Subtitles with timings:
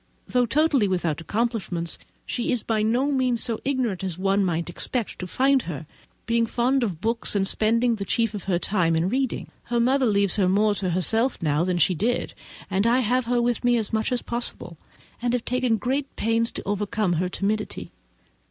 [0.27, 5.19] Though totally without accomplishments, she is by no means so ignorant as one might expect
[5.19, 5.85] to find her,
[6.25, 9.51] being fond of books and spending the chief of her time in reading.
[9.65, 12.33] Her mother leaves her more to herself than she did,
[12.67, 14.75] and I have her with me as much as possible,
[15.21, 17.91] and have taken great pains to overcome her timidity.